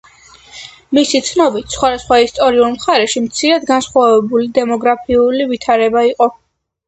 მისი 0.97 1.19
ცნობით 1.27 1.75
სხვადასხვა 1.75 2.17
ისტორიულ 2.23 2.71
მხარეში 2.77 3.23
მცირედ 3.25 3.67
განსხვავებული 3.71 4.49
დემოგრაფიული 4.57 5.47
ვითარება 5.55 6.03
იყო. 6.13 6.31